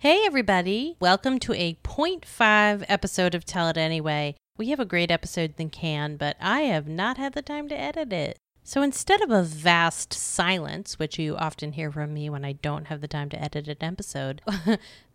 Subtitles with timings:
[0.00, 0.94] Hey, everybody.
[1.00, 4.36] Welcome to a 0.5 episode of Tell It Anyway.
[4.56, 7.76] We have a great episode in can, but I have not had the time to
[7.76, 8.38] edit it.
[8.62, 12.84] So instead of a vast silence, which you often hear from me when I don't
[12.84, 14.40] have the time to edit an episode,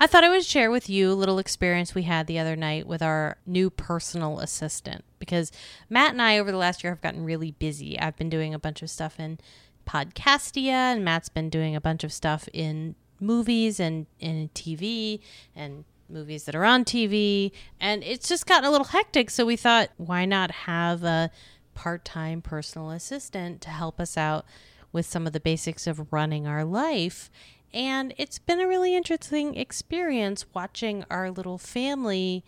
[0.00, 2.84] I thought I would share with you a little experience we had the other night
[2.84, 5.04] with our new personal assistant.
[5.20, 5.52] Because
[5.88, 8.00] Matt and I, over the last year, have gotten really busy.
[8.00, 9.38] I've been doing a bunch of stuff in
[9.86, 15.20] Podcastia, and Matt's been doing a bunch of stuff in movies and in TV
[15.56, 17.52] and movies that are on TV.
[17.80, 19.30] And it's just gotten a little hectic.
[19.30, 21.30] So we thought, why not have a
[21.74, 24.44] part time personal assistant to help us out
[24.92, 27.30] with some of the basics of running our life?
[27.72, 32.44] And it's been a really interesting experience watching our little family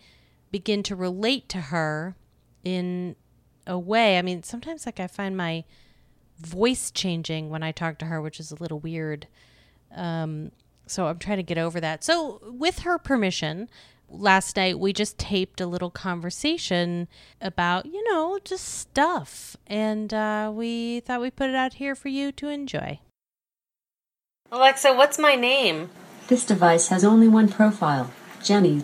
[0.51, 2.15] begin to relate to her
[2.63, 3.15] in
[3.65, 4.19] a way.
[4.19, 5.63] I mean, sometimes like I find my
[6.39, 9.27] voice changing when I talk to her, which is a little weird.
[9.95, 10.51] Um,
[10.87, 12.03] so I'm trying to get over that.
[12.03, 13.69] So, with her permission,
[14.09, 17.07] last night we just taped a little conversation
[17.41, 19.57] about, you know, just stuff.
[19.67, 22.99] And uh, we thought we'd put it out here for you to enjoy.
[24.51, 25.89] Alexa, what's my name?
[26.27, 28.11] This device has only one profile
[28.43, 28.83] Jennie.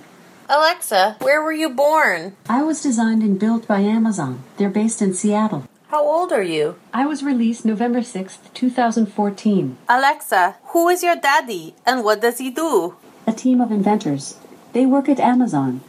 [0.50, 2.36] Alexa, where were you born?
[2.50, 4.44] I was designed and built by Amazon.
[4.58, 5.66] They're based in Seattle.
[5.92, 6.80] How old are you?
[6.94, 9.78] I was released November 6th, 2014.
[9.90, 12.96] Alexa, who is your daddy and what does he do?
[13.28, 14.38] A team of inventors.
[14.72, 15.82] They work at Amazon.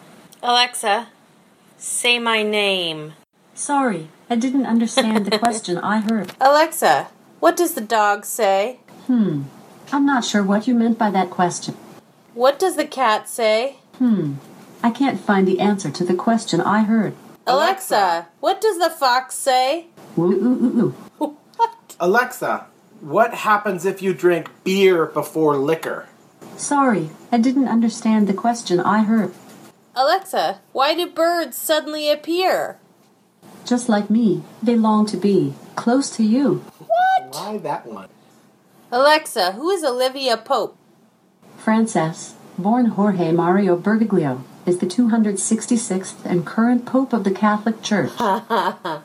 [0.43, 1.07] Alexa,
[1.79, 3.13] say my name.
[3.55, 6.33] Sorry, I didn't understand the question I heard.
[6.41, 7.07] Alexa,
[7.39, 8.81] what does the dog say?
[9.07, 9.45] Hmm,
[9.93, 11.77] I'm not sure what you meant by that question.
[12.35, 13.77] What does the cat say?
[13.99, 14.35] Hmm,
[14.83, 17.15] I can't find the answer to the question I heard.
[17.47, 19.87] Alexa, what does the fox say?
[20.17, 21.37] Ooh, ooh, ooh, ooh.
[21.57, 21.97] What?
[21.99, 22.67] Alexa,
[23.01, 26.07] what happens if you drink beer before liquor?
[26.57, 29.33] Sorry, I didn't understand the question I heard.
[29.97, 32.79] Alexa, why do birds suddenly appear?
[33.67, 36.65] Just like me, they long to be close to you.
[36.79, 37.35] What?
[37.35, 38.09] Why that one?
[38.93, 40.77] Alexa, who is Olivia Pope?
[41.59, 48.13] Francis, born Jorge Mario Bergoglio, is the 266th and current Pope of the Catholic Church.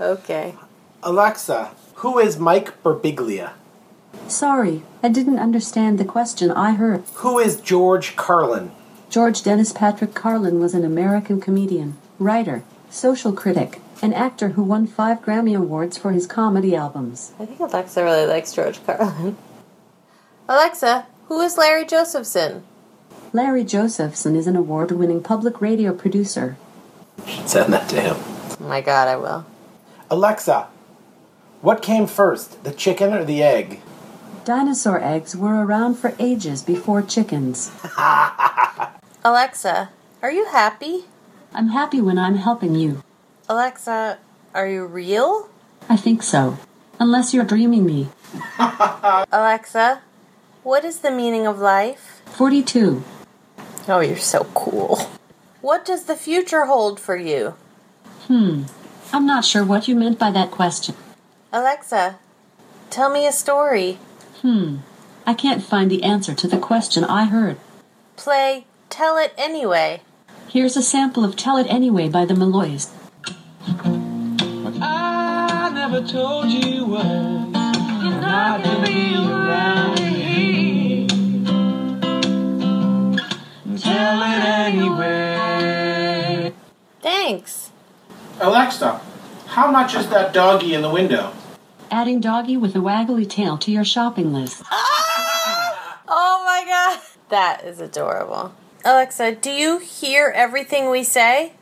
[0.00, 0.56] Okay.
[1.04, 3.52] Alexa, who is Mike Birbiglia?
[4.26, 7.04] Sorry, I didn't understand the question I heard.
[7.16, 8.72] Who is George Carlin?
[9.08, 14.88] George Dennis Patrick Carlin was an American comedian, writer, social critic, and actor who won
[14.88, 17.32] five Grammy Awards for his comedy albums.
[17.38, 19.36] I think Alexa really likes George Carlin.
[20.48, 22.64] Alexa, who is Larry Josephson?
[23.34, 26.58] Larry Josephson is an award winning public radio producer.
[27.46, 28.16] Send that to him.
[28.18, 29.46] Oh my god, I will.
[30.10, 30.68] Alexa,
[31.62, 33.80] what came first, the chicken or the egg?
[34.44, 37.70] Dinosaur eggs were around for ages before chickens.
[39.24, 39.88] Alexa,
[40.20, 41.04] are you happy?
[41.54, 43.02] I'm happy when I'm helping you.
[43.48, 44.18] Alexa,
[44.52, 45.48] are you real?
[45.88, 46.58] I think so.
[47.00, 48.08] Unless you're dreaming me.
[48.58, 50.02] Alexa,
[50.62, 52.20] what is the meaning of life?
[52.26, 53.02] 42.
[53.88, 54.96] Oh, you're so cool.
[55.60, 57.54] What does the future hold for you?
[58.26, 58.64] Hmm.
[59.12, 60.94] I'm not sure what you meant by that question.
[61.52, 62.18] Alexa,
[62.90, 63.98] tell me a story.
[64.40, 64.78] Hmm.
[65.26, 67.58] I can't find the answer to the question I heard.
[68.16, 70.02] Play Tell It Anyway.
[70.48, 72.90] Here's a sample of Tell It Anyway by the Malloys.
[74.84, 80.71] I never told you was not to be around me.
[83.82, 86.52] Tell it anyway.
[87.00, 87.70] Thanks.
[88.40, 89.00] Alexa,
[89.48, 91.32] how much is that doggy in the window?
[91.90, 94.62] Adding doggy with a waggly tail to your shopping list.
[96.14, 97.00] Oh my god.
[97.30, 98.54] That is adorable.
[98.84, 101.52] Alexa, do you hear everything we say?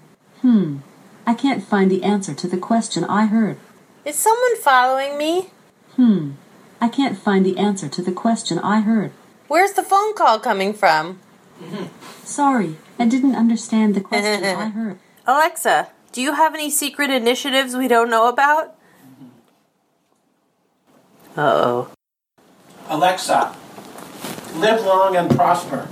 [0.41, 0.79] Hmm.
[1.27, 3.57] I can't find the answer to the question I heard.
[4.05, 5.51] Is someone following me?
[5.97, 6.33] Hmm.
[6.81, 9.13] I can't find the answer to the question I heard.
[9.49, 11.21] Where's the phone call coming from?
[12.25, 14.99] Sorry, I didn't understand the question I heard.
[15.27, 18.75] Alexa, do you have any secret initiatives we don't know about?
[21.37, 21.93] Uh oh.
[22.89, 23.55] Alexa,
[24.57, 25.89] live long and prosper.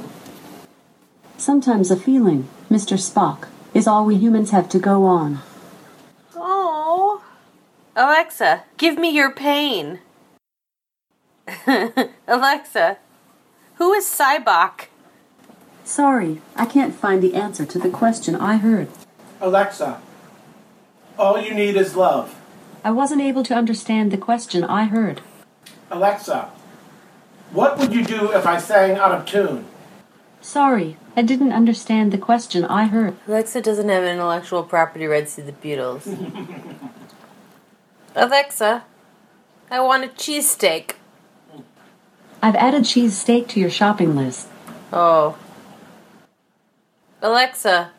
[1.37, 2.98] Sometimes a feeling, Mr.
[2.98, 5.38] Spock, is all we humans have to go on.
[6.34, 7.22] Oh.
[7.94, 10.00] Alexa, give me your pain.
[12.28, 12.98] Alexa,
[13.75, 14.87] who is Sybok?
[15.88, 18.88] Sorry, I can't find the answer to the question I heard.
[19.40, 20.02] Alexa,
[21.19, 22.38] all you need is love.
[22.85, 25.23] I wasn't able to understand the question I heard.
[25.90, 26.50] Alexa,
[27.52, 29.64] what would you do if I sang out of tune?
[30.43, 33.17] Sorry, I didn't understand the question I heard.
[33.26, 36.05] Alexa doesn't have intellectual property rights to the Beatles.
[38.14, 38.84] Alexa,
[39.70, 40.96] I want a cheesesteak.
[42.43, 44.49] I've added cheese steak to your shopping list.
[44.93, 45.38] Oh.
[47.20, 47.91] Alexa,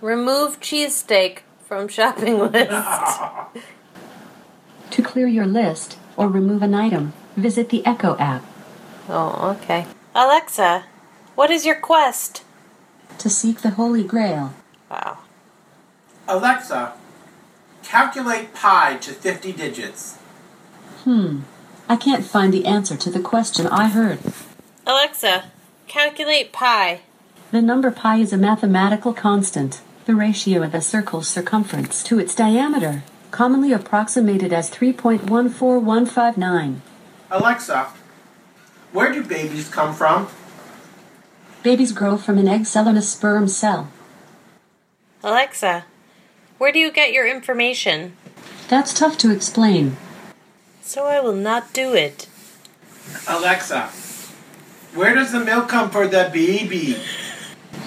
[0.00, 3.18] remove cheesesteak from shopping list.
[4.90, 8.44] To clear your list or remove an item, visit the Echo app.
[9.08, 9.86] oh, okay.
[10.14, 10.84] Alexa,
[11.34, 12.44] what is your quest?
[13.18, 14.52] To seek the Holy Grail.
[14.90, 15.18] Wow.
[16.28, 16.92] Alexa,
[17.82, 20.16] calculate pi to 50 digits.
[21.04, 21.40] Hmm.
[21.88, 24.20] I can't find the answer to the question I heard.
[24.86, 25.50] Alexa,
[25.86, 27.00] calculate pi.
[27.54, 32.34] The number pi is a mathematical constant, the ratio of a circle's circumference to its
[32.34, 36.80] diameter, commonly approximated as 3.14159.
[37.30, 37.90] Alexa,
[38.90, 40.26] where do babies come from?
[41.62, 43.88] Babies grow from an egg cell and a sperm cell.
[45.22, 45.84] Alexa,
[46.58, 48.16] where do you get your information?
[48.66, 49.96] That's tough to explain.
[50.82, 52.26] So I will not do it.
[53.28, 53.90] Alexa,
[54.92, 56.96] where does the milk come for the baby?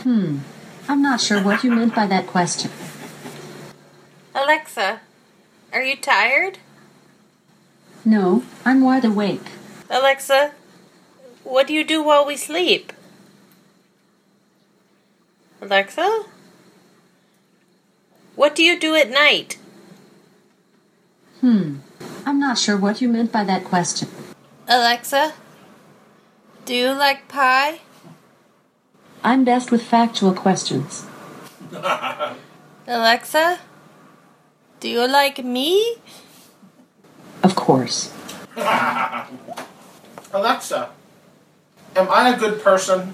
[0.07, 0.37] Hmm.
[0.87, 2.71] I'm not sure what you meant by that question.
[4.33, 5.01] Alexa,
[5.73, 6.59] are you tired?
[8.05, 9.51] No, I'm wide awake.
[9.89, 10.53] Alexa,
[11.43, 12.93] what do you do while we sleep?
[15.61, 16.23] Alexa,
[18.37, 19.57] what do you do at night?
[21.41, 21.79] Hmm.
[22.25, 24.07] I'm not sure what you meant by that question.
[24.69, 25.33] Alexa,
[26.63, 27.81] do you like pie?
[29.27, 31.05] I'm best with factual questions.
[32.87, 33.59] Alexa,
[34.79, 35.97] do you like me?
[37.43, 38.15] Of course.
[40.31, 40.91] Alexa,
[41.97, 43.13] am I a good person?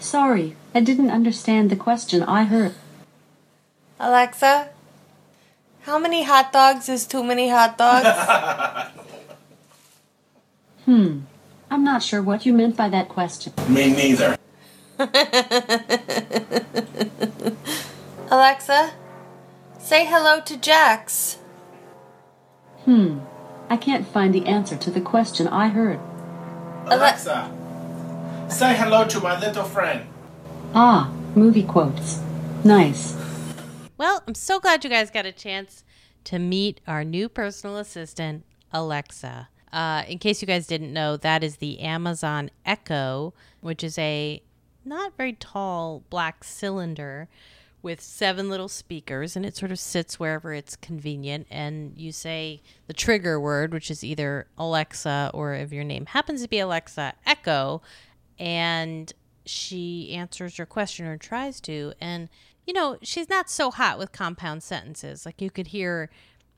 [0.00, 2.72] Sorry, I didn't understand the question I heard.
[4.00, 4.70] Alexa,
[5.82, 8.08] how many hot dogs is too many hot dogs?
[10.84, 11.20] Hmm.
[11.70, 13.54] I'm not sure what you meant by that question.
[13.68, 14.36] Me neither.
[18.30, 18.92] Alexa,
[19.78, 21.38] say hello to Jax.
[22.84, 23.18] Hmm.
[23.68, 25.98] I can't find the answer to the question I heard.
[26.86, 27.50] Alexa,
[28.48, 30.06] say hello to my little friend.
[30.74, 32.20] Ah, movie quotes.
[32.62, 33.16] Nice.
[33.98, 35.82] Well, I'm so glad you guys got a chance
[36.24, 39.48] to meet our new personal assistant, Alexa.
[39.72, 44.40] Uh, in case you guys didn't know, that is the Amazon Echo, which is a
[44.84, 47.28] not very tall black cylinder
[47.82, 51.46] with seven little speakers, and it sort of sits wherever it's convenient.
[51.50, 56.42] And you say the trigger word, which is either Alexa or if your name happens
[56.42, 57.82] to be Alexa, Echo,
[58.38, 59.12] and
[59.44, 61.92] she answers your question or tries to.
[62.00, 62.30] And,
[62.66, 65.26] you know, she's not so hot with compound sentences.
[65.26, 66.08] Like you could hear,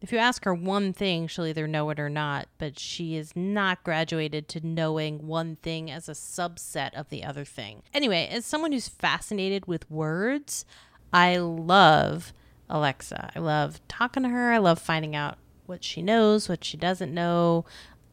[0.00, 3.34] if you ask her one thing, she'll either know it or not, but she is
[3.34, 7.82] not graduated to knowing one thing as a subset of the other thing.
[7.94, 10.64] Anyway, as someone who's fascinated with words,
[11.12, 12.32] I love
[12.68, 13.32] Alexa.
[13.34, 14.52] I love talking to her.
[14.52, 17.64] I love finding out what she knows, what she doesn't know.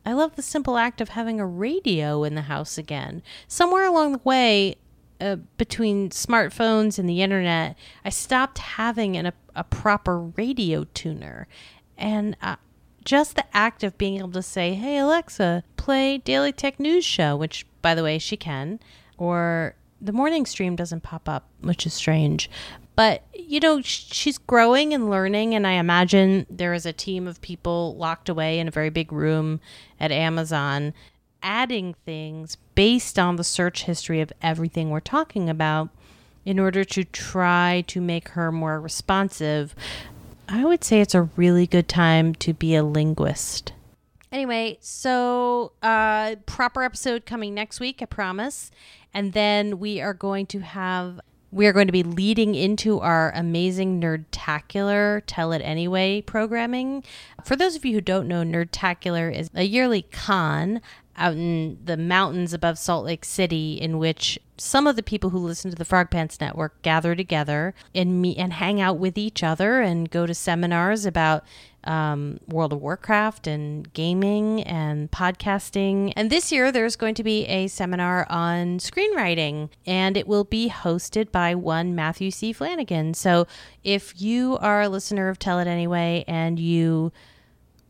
[0.05, 3.23] I love the simple act of having a radio in the house again.
[3.47, 4.75] Somewhere along the way,
[5.21, 11.47] uh, between smartphones and the internet, I stopped having an, a, a proper radio tuner.
[11.97, 12.55] And uh,
[13.05, 17.35] just the act of being able to say, hey, Alexa, play Daily Tech News Show,
[17.35, 18.79] which, by the way, she can,
[19.17, 22.49] or the morning stream doesn't pop up, which is strange.
[22.95, 25.55] But, you know, sh- she's growing and learning.
[25.55, 29.11] And I imagine there is a team of people locked away in a very big
[29.11, 29.59] room
[29.99, 30.93] at Amazon
[31.43, 35.89] adding things based on the search history of everything we're talking about
[36.45, 39.75] in order to try to make her more responsive.
[40.49, 43.73] I would say it's a really good time to be a linguist.
[44.31, 48.71] Anyway, so uh proper episode coming next week, I promise.
[49.13, 51.21] And then we are going to have
[51.53, 57.03] we are going to be leading into our amazing Nerdtacular Tell It Anyway programming.
[57.43, 60.81] For those of you who don't know, Nerdtacular is a yearly con
[61.15, 65.37] out in the mountains above Salt Lake City in which some of the people who
[65.37, 69.43] listen to the Frog Pants Network gather together and meet and hang out with each
[69.43, 71.43] other and go to seminars about
[71.83, 76.13] um, World of Warcraft and gaming and podcasting.
[76.15, 80.69] And this year, there's going to be a seminar on screenwriting, and it will be
[80.69, 82.53] hosted by one Matthew C.
[82.53, 83.13] Flanagan.
[83.13, 83.47] So
[83.83, 87.11] if you are a listener of Tell It Anyway and you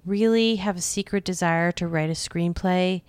[0.06, 3.02] really have a secret desire to write a screenplay,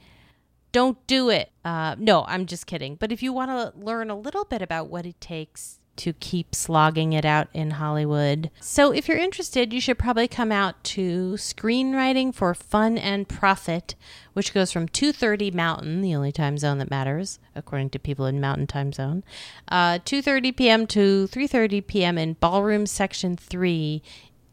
[0.72, 1.50] don't do it.
[1.64, 2.96] Uh, no, I'm just kidding.
[2.96, 6.54] But if you want to learn a little bit about what it takes to keep
[6.54, 8.50] slogging it out in Hollywood.
[8.60, 13.94] So if you're interested, you should probably come out to Screenwriting for Fun and Profit,
[14.32, 18.40] which goes from 2:30 Mountain, the only time zone that matters according to people in
[18.40, 19.24] Mountain Time Zone,
[19.68, 20.86] uh, 2:30 p.m.
[20.88, 22.18] to 3:30 p.m.
[22.18, 24.02] in Ballroom Section 3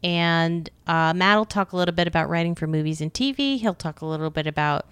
[0.02, 3.58] and uh, Matt will talk a little bit about writing for movies and TV.
[3.58, 4.86] He'll talk a little bit about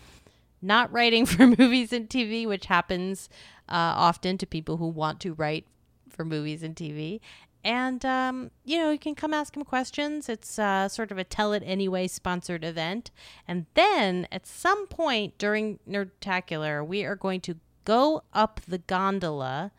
[0.63, 3.29] not writing for movies and TV, which happens
[3.69, 5.65] uh, often to people who want to write
[6.11, 7.21] for movies and TV.
[7.63, 10.29] And, um, you know, you can come ask him questions.
[10.29, 13.11] It's uh, sort of a Tell It Anyway sponsored event.
[13.47, 19.73] And then at some point during Nerdtacular, we are going to go up the gondola.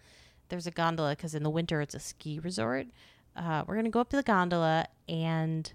[0.50, 2.88] There's a gondola because in the winter it's a ski resort.
[3.35, 5.73] Uh, we're going to go up to the gondola and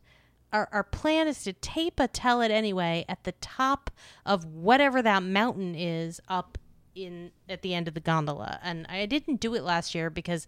[0.52, 3.90] our, our plan is to tape a tell it anyway at the top
[4.24, 6.58] of whatever that mountain is up
[6.96, 8.58] in at the end of the gondola.
[8.62, 10.46] And i didn't do it last year because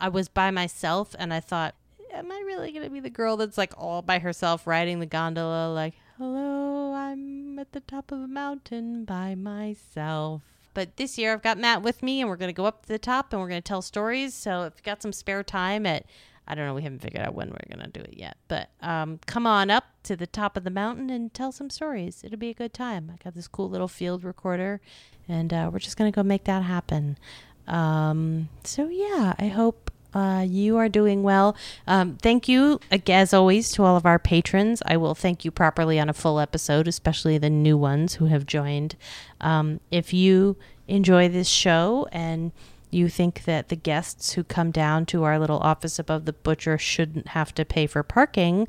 [0.00, 1.74] i was by myself and i thought
[2.12, 5.06] am i really going to be the girl that's like all by herself riding the
[5.06, 10.42] gondola like hello i'm at the top of a mountain by myself.
[10.74, 12.88] But this year i've got matt with me and we're going to go up to
[12.88, 14.32] the top and we're going to tell stories.
[14.32, 16.06] So if you got some spare time at
[16.48, 16.74] I don't know.
[16.74, 18.38] We haven't figured out when we're going to do it yet.
[18.48, 22.22] But um, come on up to the top of the mountain and tell some stories.
[22.24, 23.12] It'll be a good time.
[23.12, 24.80] I got this cool little field recorder,
[25.28, 27.18] and uh, we're just going to go make that happen.
[27.66, 31.54] Um, so, yeah, I hope uh, you are doing well.
[31.86, 34.82] Um, thank you, as always, to all of our patrons.
[34.86, 38.46] I will thank you properly on a full episode, especially the new ones who have
[38.46, 38.96] joined.
[39.40, 42.52] Um, if you enjoy this show and
[42.90, 46.78] you think that the guests who come down to our little office above the butcher
[46.78, 48.66] shouldn't have to pay for parking,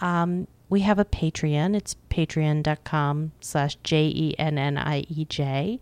[0.00, 1.76] um, we have a Patreon.
[1.76, 5.80] It's patreon.com slash J-E-N-N-I-E-J.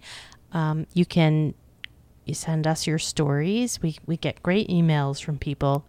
[0.53, 1.55] Um, you can
[2.25, 3.81] you send us your stories.
[3.83, 5.85] We, we get great emails from people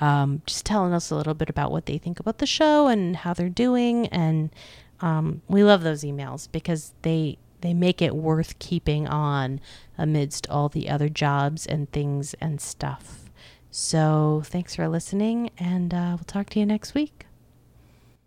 [0.00, 3.16] um, just telling us a little bit about what they think about the show and
[3.16, 4.06] how they're doing.
[4.08, 4.50] And
[5.00, 9.60] um, we love those emails because they they make it worth keeping on
[9.98, 13.30] amidst all the other jobs and things and stuff.
[13.70, 17.25] So thanks for listening, and uh, we'll talk to you next week.